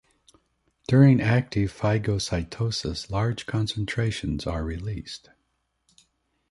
[0.87, 5.29] During active phagocytosis, large concentrations are released.